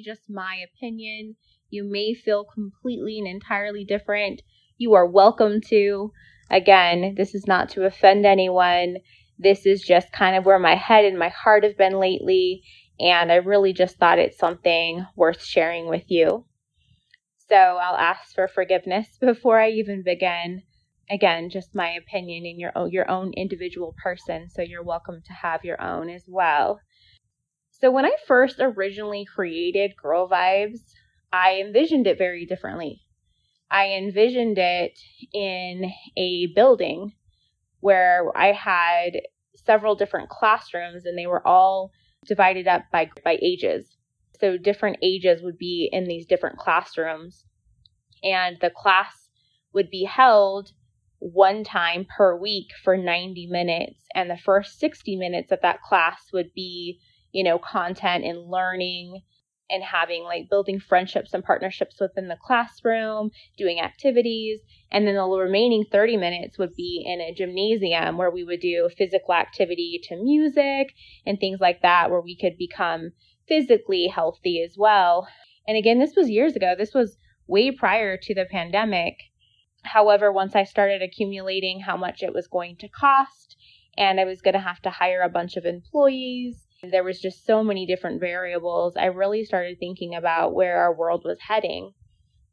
[0.00, 1.34] just my opinion.
[1.70, 4.42] You may feel completely and entirely different.
[4.78, 6.12] You are welcome to.
[6.48, 8.98] Again, this is not to offend anyone.
[9.38, 12.62] This is just kind of where my head and my heart have been lately.
[13.00, 16.46] And I really just thought it's something worth sharing with you.
[17.48, 20.62] So I'll ask for forgiveness before I even begin.
[21.10, 25.32] Again, just my opinion in your own, your own individual person, so you're welcome to
[25.32, 26.80] have your own as well.
[27.82, 30.80] So when I first originally created Girl Vibes,
[31.32, 33.02] I envisioned it very differently.
[33.70, 34.98] I envisioned it
[35.32, 37.12] in a building
[37.80, 39.22] where I had
[39.56, 41.90] several different classrooms and they were all
[42.24, 43.96] divided up by by ages
[44.42, 47.44] so different ages would be in these different classrooms.
[48.24, 49.28] And the class
[49.72, 50.72] would be held
[51.20, 54.04] one time per week for 90 minutes.
[54.16, 56.98] And the first 60 minutes of that class would be,
[57.32, 59.22] you know, content and learning
[59.70, 64.60] and having like building friendships and partnerships within the classroom, doing activities.
[64.90, 68.90] And then the remaining 30 minutes would be in a gymnasium where we would do
[68.96, 70.92] physical activity to music
[71.24, 73.12] and things like that, where we could become
[73.48, 75.26] physically healthy as well.
[75.66, 76.74] And again, this was years ago.
[76.76, 79.16] This was way prior to the pandemic.
[79.84, 83.56] However, once I started accumulating how much it was going to cost,
[83.96, 87.46] and I was going to have to hire a bunch of employees, there was just
[87.46, 88.96] so many different variables.
[88.96, 91.92] I really started thinking about where our world was heading.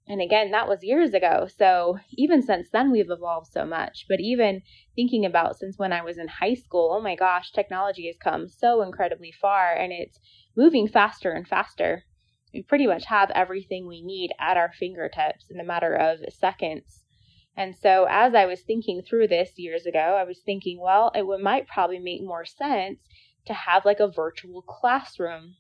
[0.08, 1.48] And again, that was years ago.
[1.58, 4.06] So even since then, we've evolved so much.
[4.08, 4.62] But even
[4.96, 8.48] thinking about since when I was in high school, oh my gosh, technology has come
[8.48, 10.20] so incredibly far and it's
[10.56, 12.04] moving faster and faster.
[12.54, 17.04] We pretty much have everything we need at our fingertips in a matter of seconds.
[17.56, 21.26] And so, as I was thinking through this years ago, I was thinking, well, it
[21.42, 23.00] might probably make more sense
[23.50, 25.56] to have like a virtual classroom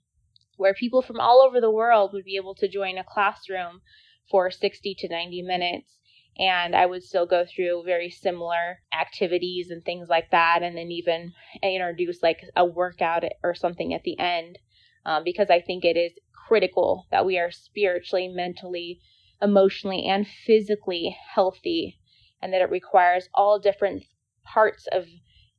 [0.57, 3.81] where people from all over the world would be able to join a classroom
[4.29, 5.97] for 60 to 90 minutes.
[6.37, 10.91] And I would still go through very similar activities and things like that, and then
[10.91, 11.33] even
[11.63, 14.59] introduce like a workout or something at the end
[15.05, 16.13] um, because I think it is
[16.47, 19.01] critical that we are spiritually, mentally,
[19.41, 21.99] emotionally, and physically healthy,
[22.41, 24.03] and that it requires all different
[24.43, 25.07] parts of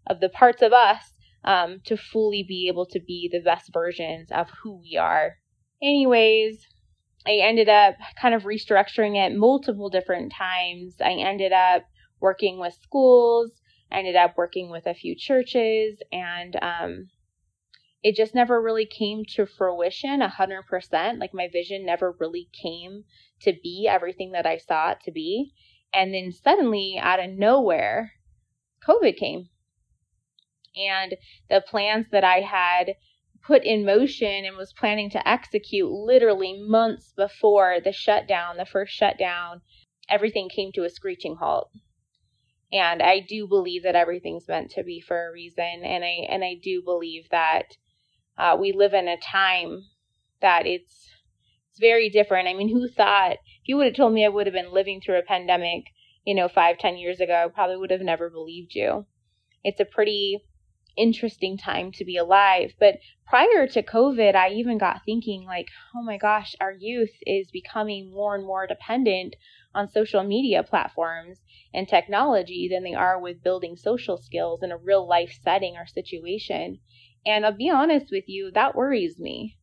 [0.07, 4.31] of the parts of us um, to fully be able to be the best versions
[4.31, 5.37] of who we are.
[5.83, 6.67] Anyways,
[7.27, 10.97] I ended up kind of restructuring it multiple different times.
[11.01, 11.85] I ended up
[12.21, 13.53] working with schools.
[13.93, 17.09] Ended up working with a few churches, and um,
[18.05, 21.19] it just never really came to fruition 100%.
[21.19, 23.03] Like my vision never really came
[23.41, 25.53] to be everything that I saw it to be.
[25.93, 28.13] And then suddenly, out of nowhere,
[28.87, 29.49] COVID came.
[30.89, 31.17] And
[31.49, 32.95] the plans that I had
[33.43, 38.93] put in motion and was planning to execute literally months before the shutdown, the first
[38.93, 39.63] shutdown,
[40.09, 41.71] everything came to a screeching halt.
[42.73, 45.83] And I do believe that everything's meant to be for a reason.
[45.83, 47.77] And I, and I do believe that
[48.39, 49.85] uh, we live in a time
[50.41, 51.11] that it's
[51.71, 52.49] it's very different.
[52.49, 53.33] I mean, who thought?
[53.33, 55.85] If you would have told me I would have been living through a pandemic,
[56.25, 59.07] you know, five, ten years ago, I probably would have never believed you.
[59.63, 60.41] It's a pretty
[61.01, 62.75] interesting time to be alive.
[62.79, 67.51] But prior to COVID, I even got thinking, like, oh my gosh, our youth is
[67.51, 69.37] becoming more and more dependent
[69.75, 71.41] on social media platforms
[71.73, 75.87] and technology than they are with building social skills in a real life setting or
[75.87, 76.81] situation.
[77.25, 79.57] And I'll be honest with you, that worries me.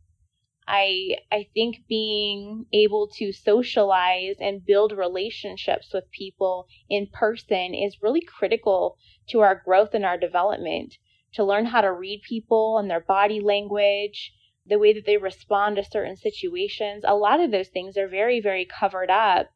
[0.69, 8.01] I I think being able to socialize and build relationships with people in person is
[8.01, 8.97] really critical
[9.29, 10.97] to our growth and our development.
[11.33, 14.33] To learn how to read people and their body language,
[14.65, 18.39] the way that they respond to certain situations, a lot of those things are very
[18.39, 19.51] very covered up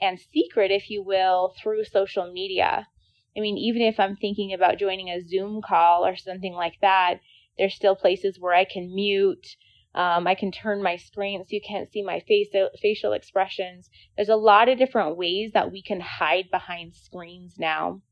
[0.00, 2.88] and secret if you will through social media.
[3.36, 7.20] I mean, even if I'm thinking about joining a Zoom call or something like that,
[7.58, 9.56] there's still places where I can mute.
[9.94, 12.48] Um, I can turn my screen so you can't see my face,
[12.80, 13.90] facial expressions.
[14.16, 18.02] There's a lot of different ways that we can hide behind screens now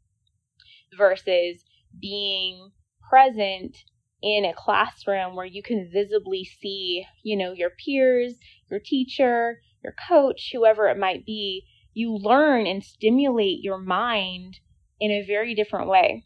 [0.97, 1.64] versus
[2.00, 2.70] being
[3.12, 3.76] present
[4.23, 8.35] in a classroom where you can visibly see, you know, your peers,
[8.70, 11.64] your teacher, your coach, whoever it might be.
[11.93, 14.61] You learn and stimulate your mind
[14.99, 16.25] in a very different way.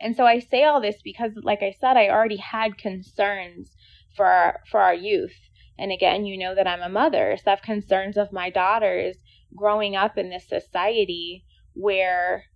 [0.00, 3.70] And so I say all this because, like I said, I already had concerns
[4.16, 5.36] for our, for our youth.
[5.78, 9.16] And again, you know that I'm a mother, so I have concerns of my daughters
[9.54, 11.44] growing up in this society
[11.74, 12.46] where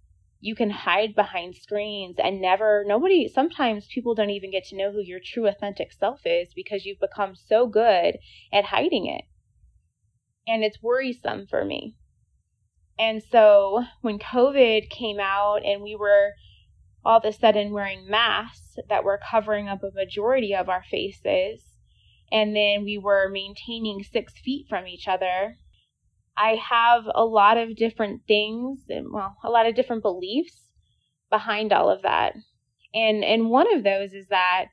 [0.40, 4.90] you can hide behind screens and never nobody sometimes people don't even get to know
[4.90, 8.16] who your true authentic self is because you've become so good
[8.52, 9.24] at hiding it.
[10.48, 11.94] And it's worrisome for me.
[12.98, 16.32] And so when covid came out and we were
[17.04, 21.62] all of a sudden wearing masks that were covering up a majority of our faces
[22.32, 25.56] and then we were maintaining six feet from each other
[26.40, 30.56] I have a lot of different things and well, a lot of different beliefs
[31.28, 32.34] behind all of that.
[32.94, 34.66] And and one of those is that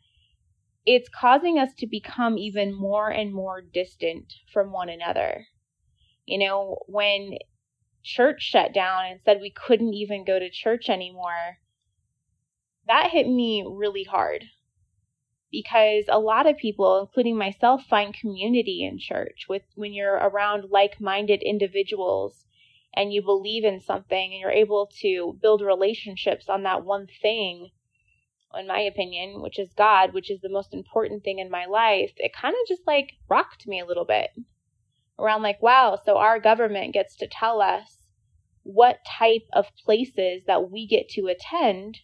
[0.85, 5.45] it's causing us to become even more and more distant from one another.
[6.25, 7.37] You know, when
[8.01, 11.57] church shut down and said we couldn't even go to church anymore,
[12.87, 14.45] that hit me really hard
[15.51, 20.69] because a lot of people, including myself, find community in church with when you're around
[20.69, 22.45] like-minded individuals
[22.93, 27.69] and you believe in something and you're able to build relationships on that one thing
[28.57, 32.11] in my opinion, which is God, which is the most important thing in my life,
[32.17, 34.31] it kind of just like rocked me a little bit
[35.19, 37.97] around like, wow, so our government gets to tell us
[38.63, 41.99] what type of places that we get to attend.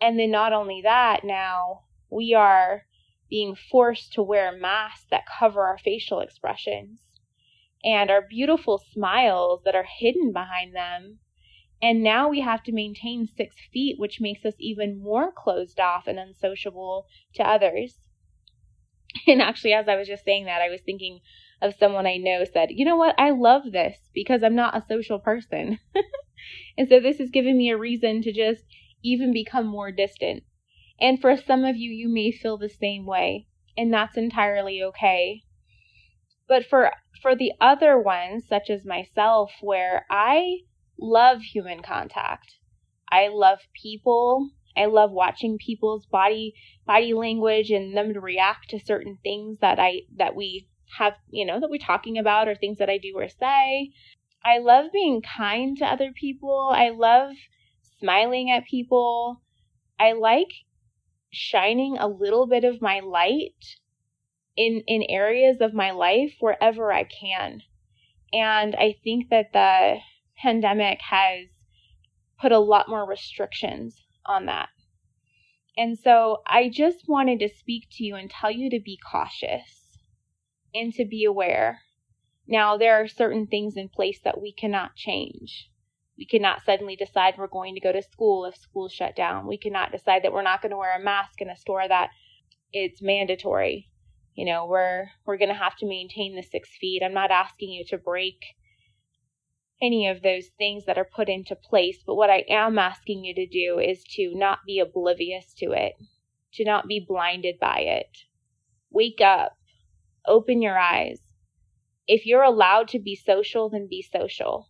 [0.00, 2.86] And then not only that, now we are
[3.28, 6.98] being forced to wear masks that cover our facial expressions
[7.84, 11.18] and our beautiful smiles that are hidden behind them.
[11.82, 16.06] And now we have to maintain six feet, which makes us even more closed off
[16.06, 17.98] and unsociable to others.
[19.26, 21.20] And actually, as I was just saying that, I was thinking
[21.60, 23.16] of someone I know said, You know what?
[23.18, 25.80] I love this because I'm not a social person.
[26.78, 28.64] and so this has given me a reason to just
[29.02, 30.44] even become more distant
[31.00, 35.42] and for some of you, you may feel the same way, and that's entirely okay.
[36.48, 36.92] But for
[37.22, 40.60] for the other ones, such as myself, where I
[40.98, 42.56] love human contact,
[43.10, 46.54] I love people, I love watching people's body
[46.86, 50.68] body language and them to react to certain things that I that we
[50.98, 53.92] have, you know, that we're talking about or things that I do or say.
[54.44, 56.70] I love being kind to other people.
[56.72, 57.32] I love
[58.00, 59.42] smiling at people.
[59.98, 60.48] I like
[61.30, 63.76] shining a little bit of my light
[64.56, 67.62] in in areas of my life wherever I can.
[68.32, 69.98] And I think that the
[70.36, 71.48] pandemic has
[72.40, 74.68] put a lot more restrictions on that.
[75.76, 79.98] And so I just wanted to speak to you and tell you to be cautious
[80.74, 81.80] and to be aware.
[82.46, 85.69] Now, there are certain things in place that we cannot change.
[86.20, 89.46] We cannot suddenly decide we're going to go to school if school's shut down.
[89.46, 92.10] We cannot decide that we're not going to wear a mask in a store that
[92.74, 93.88] it's mandatory.
[94.34, 97.02] You know, we're we're going to have to maintain the 6 feet.
[97.02, 98.36] I'm not asking you to break
[99.80, 103.34] any of those things that are put into place, but what I am asking you
[103.36, 105.94] to do is to not be oblivious to it,
[106.52, 108.18] to not be blinded by it.
[108.90, 109.56] Wake up.
[110.26, 111.22] Open your eyes.
[112.06, 114.68] If you're allowed to be social, then be social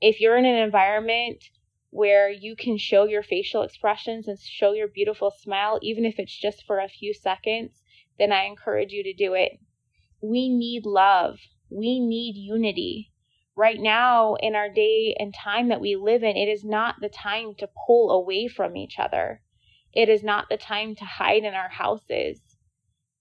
[0.00, 1.44] if you're in an environment
[1.90, 6.36] where you can show your facial expressions and show your beautiful smile, even if it's
[6.36, 7.82] just for a few seconds,
[8.18, 9.58] then I encourage you to do it.
[10.22, 11.38] We need love.
[11.70, 13.12] We need unity.
[13.56, 17.08] Right now, in our day and time that we live in, it is not the
[17.08, 19.42] time to pull away from each other.
[19.92, 22.40] It is not the time to hide in our houses.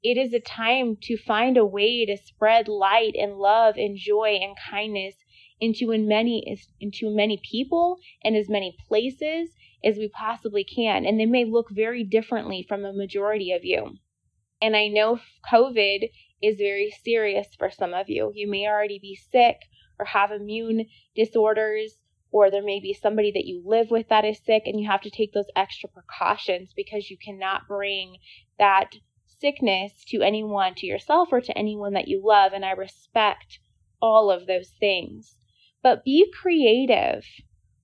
[0.04, 4.40] It is a time to find a way to spread light and love and joy
[4.42, 5.16] and kindness
[5.60, 9.50] into in many into many people and as many places
[9.84, 11.06] as we possibly can.
[11.06, 13.98] And they may look very differently from a majority of you.
[14.62, 15.20] And i know
[15.52, 16.10] covid
[16.42, 18.32] is very serious for some of you.
[18.36, 19.58] You may already be sick
[20.00, 20.86] or have immune
[21.16, 21.98] disorders
[22.32, 25.02] or there may be somebody that you live with that is sick and you have
[25.02, 28.18] to take those extra precautions because you cannot bring
[28.60, 28.92] that
[29.26, 32.54] sickness to anyone to yourself or to anyone that you love.
[32.54, 33.60] And i respect
[34.02, 35.36] all of those things
[35.82, 37.26] but be creative.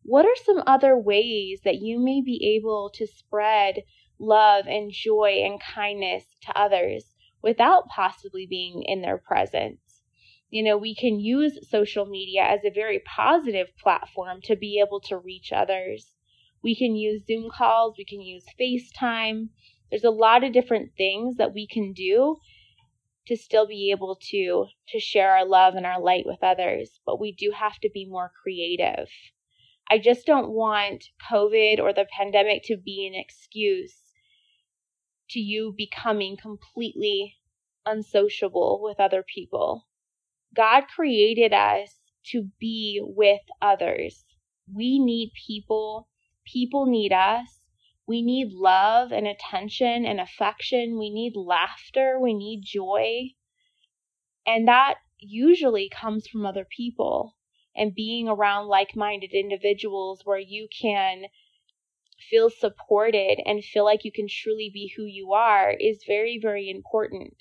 [0.03, 3.83] What are some other ways that you may be able to spread
[4.19, 10.01] love and joy and kindness to others without possibly being in their presence?
[10.49, 14.99] You know, we can use social media as a very positive platform to be able
[15.01, 16.13] to reach others.
[16.61, 19.49] We can use Zoom calls, we can use FaceTime.
[19.89, 22.37] There's a lot of different things that we can do
[23.27, 27.19] to still be able to to share our love and our light with others but
[27.19, 29.09] we do have to be more creative.
[29.89, 33.95] I just don't want covid or the pandemic to be an excuse
[35.29, 37.35] to you becoming completely
[37.85, 39.87] unsociable with other people.
[40.55, 41.95] God created us
[42.27, 44.23] to be with others.
[44.71, 46.07] We need people.
[46.45, 47.62] People need us.
[48.05, 50.99] We need love and attention and affection.
[50.99, 52.19] We need laughter.
[52.19, 53.29] We need joy.
[54.45, 57.37] And that usually comes from other people
[57.75, 61.23] and being around like minded individuals where you can
[62.29, 66.69] feel supported and feel like you can truly be who you are is very, very
[66.69, 67.35] important.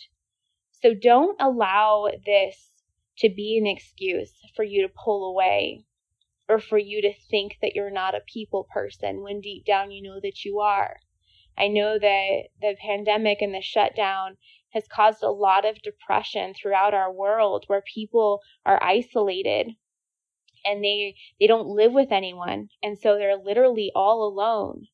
[0.82, 2.70] So don't allow this
[3.18, 5.84] to be an excuse for you to pull away
[6.52, 10.02] or for you to think that you're not a people person when deep down you
[10.02, 11.00] know that you are.
[11.56, 14.36] I know that the pandemic and the shutdown
[14.74, 19.70] has caused a lot of depression throughout our world where people are isolated
[20.64, 24.88] and they they don't live with anyone and so they're literally all alone.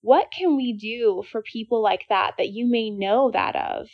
[0.00, 3.88] What can we do for people like that that you may know that of?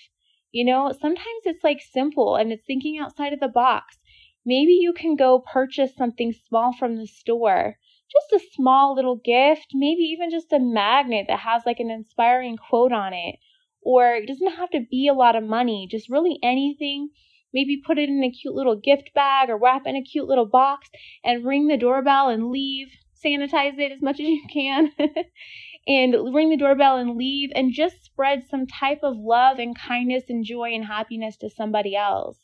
[0.52, 3.99] You know, sometimes it's like simple and it's thinking outside of the box.
[4.44, 7.78] Maybe you can go purchase something small from the store.
[8.11, 12.56] Just a small little gift, maybe even just a magnet that has like an inspiring
[12.56, 13.37] quote on it.
[13.82, 17.11] Or it doesn't have to be a lot of money, just really anything.
[17.52, 20.47] Maybe put it in a cute little gift bag or wrap in a cute little
[20.47, 20.88] box
[21.23, 22.88] and ring the doorbell and leave.
[23.23, 24.92] Sanitize it as much as you can.
[25.87, 30.25] and ring the doorbell and leave and just spread some type of love and kindness
[30.30, 32.38] and joy and happiness to somebody else.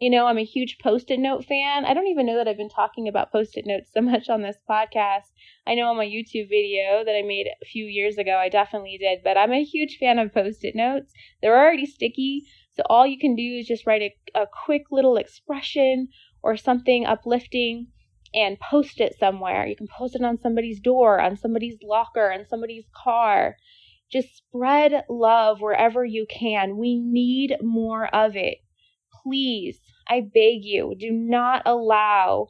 [0.00, 1.84] You know, I'm a huge post it note fan.
[1.84, 4.40] I don't even know that I've been talking about post it notes so much on
[4.40, 5.28] this podcast.
[5.66, 8.96] I know on my YouTube video that I made a few years ago, I definitely
[8.96, 11.12] did, but I'm a huge fan of post it notes.
[11.42, 15.18] They're already sticky, so all you can do is just write a, a quick little
[15.18, 16.08] expression
[16.42, 17.88] or something uplifting
[18.32, 19.66] and post it somewhere.
[19.66, 23.54] You can post it on somebody's door, on somebody's locker, on somebody's car.
[24.10, 26.78] Just spread love wherever you can.
[26.78, 28.60] We need more of it.
[29.22, 32.48] Please I beg you, do not allow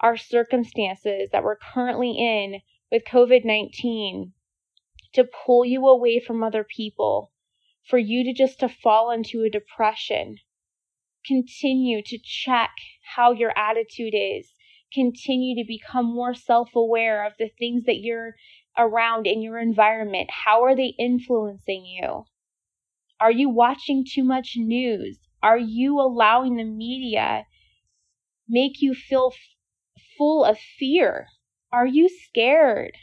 [0.00, 2.60] our circumstances that we're currently in
[2.90, 4.34] with COVID 19
[5.14, 7.32] to pull you away from other people,
[7.82, 10.36] for you to just to fall into a depression.
[11.24, 12.72] Continue to check
[13.14, 14.52] how your attitude is.
[14.92, 18.34] Continue to become more self aware of the things that you're
[18.76, 20.30] around in your environment.
[20.44, 22.26] How are they influencing you?
[23.18, 25.27] Are you watching too much news?
[25.42, 27.46] Are you allowing the media
[28.48, 31.28] make you feel f- full of fear?
[31.70, 32.96] Are you scared?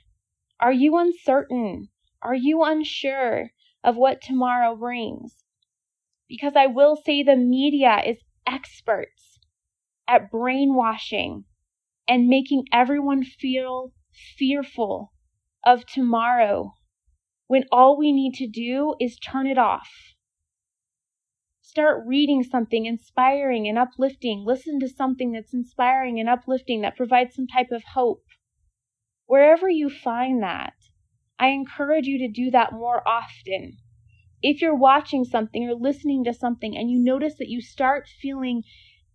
[0.59, 1.89] Are you uncertain?
[2.21, 3.51] Are you unsure
[3.83, 5.35] of what tomorrow brings?
[6.27, 9.39] Because I will say the media is experts
[10.07, 11.45] at brainwashing
[12.07, 13.93] and making everyone feel
[14.37, 15.13] fearful
[15.65, 16.73] of tomorrow
[17.47, 20.14] when all we need to do is turn it off
[21.75, 24.45] start reading something inspiring and uplifting.
[24.45, 28.23] Listen to something that's inspiring and uplifting that provides some type of hope.
[29.25, 30.73] Wherever you find that,
[31.37, 33.75] I encourage you to do that more often.
[34.41, 38.63] If you're watching something or listening to something and you notice that you start feeling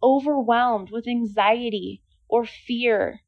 [0.03, 3.23] overwhelmed with anxiety or fear,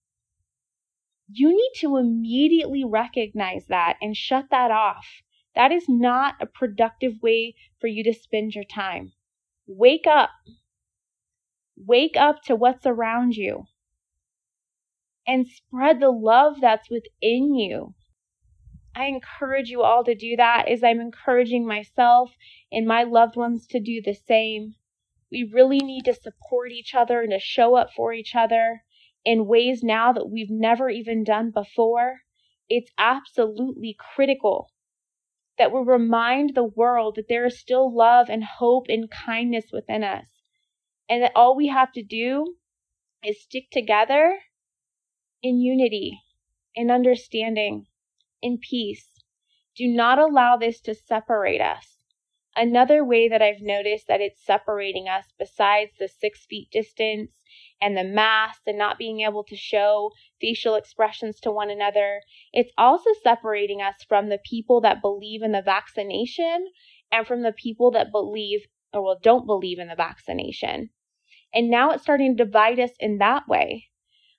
[1.27, 5.07] you need to immediately recognize that and shut that off.
[5.55, 9.15] That is not a productive way for you to spend your time.
[9.75, 10.31] Wake up.
[11.76, 13.64] Wake up to what's around you
[15.26, 17.95] and spread the love that's within you.
[18.95, 22.33] I encourage you all to do that as I'm encouraging myself
[22.71, 24.75] and my loved ones to do the same.
[25.31, 28.85] We really need to support each other and to show up for each other
[29.25, 32.21] in ways now that we've never even done before.
[32.69, 34.72] It's absolutely critical
[35.59, 40.02] that will remind the world that there is still love and hope and kindness within
[40.02, 40.26] us.
[41.09, 42.56] And that all we have to do
[43.25, 44.38] is stick together
[45.42, 46.23] in unity,
[46.75, 47.87] in understanding,
[48.40, 49.09] in peace.
[49.76, 52.01] Do not allow this to separate us.
[52.54, 57.30] Another way that I've noticed that it's separating us, besides the six feet distance
[57.80, 62.21] and the mask and not being able to show facial expressions to one another,
[62.52, 66.66] it's also separating us from the people that believe in the vaccination
[67.11, 70.90] and from the people that believe or well don't believe in the vaccination.
[71.54, 73.88] And now it's starting to divide us in that way.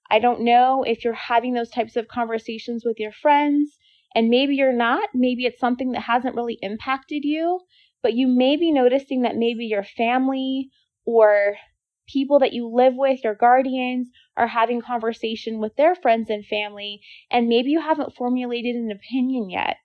[0.09, 3.79] I don't know if you're having those types of conversations with your friends,
[4.13, 5.09] and maybe you're not.
[5.15, 7.61] Maybe it's something that hasn't really impacted you,
[8.03, 10.69] but you may be noticing that maybe your family
[11.05, 11.57] or
[12.07, 17.01] people that you live with, your guardians, are having conversation with their friends and family,
[17.31, 19.77] and maybe you haven't formulated an opinion yet.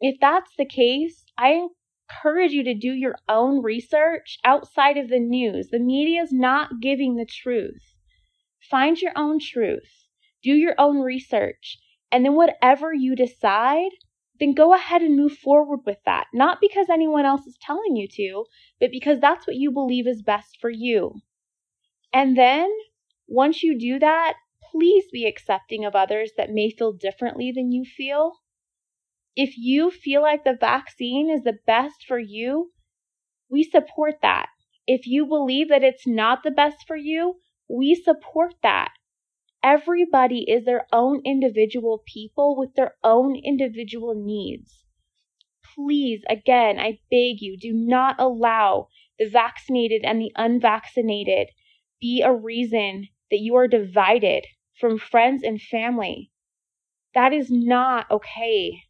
[0.00, 1.68] If that's the case, I
[2.10, 5.70] encourage you to do your own research outside of the news.
[5.70, 7.94] The media is not giving the truth.
[8.70, 10.06] Find your own truth.
[10.42, 11.78] Do your own research
[12.10, 13.90] And then whatever you decide,
[14.40, 16.26] then go ahead and move forward with that.
[16.32, 18.44] Not because anyone else is telling you to,
[18.80, 21.20] but because that's what you believe is best for you.
[22.12, 22.70] And then
[23.26, 24.34] once you do that,
[24.70, 28.32] please be accepting of others that may feel differently than you feel.
[29.36, 32.72] If you feel like the vaccine is the best for you,
[33.50, 34.48] we support that.
[34.86, 37.36] If you believe that it's not the best for you,
[37.68, 38.92] we support that.
[39.70, 44.86] Everybody is their own individual people with their own individual needs.
[45.74, 51.48] Please, again, I beg you, do not allow the vaccinated and the unvaccinated
[52.00, 54.46] be a reason that you are divided
[54.80, 56.30] from friends and family.
[57.12, 58.84] That is not okay.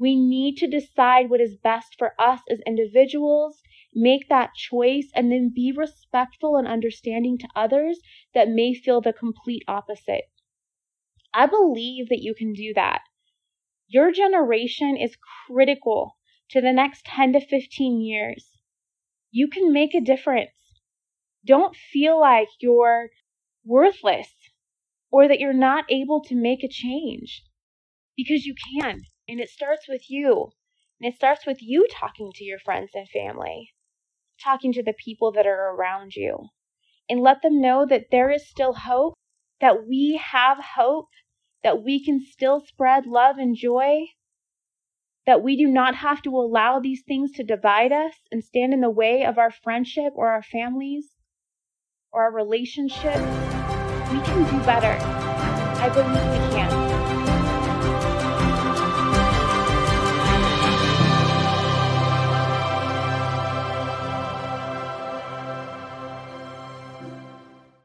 [0.00, 3.62] We need to decide what is best for us as individuals,
[4.00, 8.00] make that choice, and then be respectful and understanding to others
[8.34, 10.24] that may feel the complete opposite.
[11.34, 13.02] I believe that you can do that.
[13.88, 16.16] Your generation is critical
[16.50, 18.50] to the next 10 to 15 years.
[19.30, 20.52] You can make a difference.
[21.44, 23.10] Don't feel like you're
[23.64, 24.32] worthless
[25.10, 27.44] or that you're not able to make a change
[28.16, 29.02] because you can.
[29.28, 30.52] And it starts with you.
[31.00, 33.72] And it starts with you talking to your friends and family,
[34.42, 36.48] talking to the people that are around you,
[37.08, 39.14] and let them know that there is still hope,
[39.60, 41.08] that we have hope,
[41.62, 44.06] that we can still spread love and joy,
[45.26, 48.80] that we do not have to allow these things to divide us and stand in
[48.80, 51.06] the way of our friendship or our families
[52.12, 53.18] or our relationships.
[54.10, 54.96] We can do better.
[55.80, 56.77] I believe we can.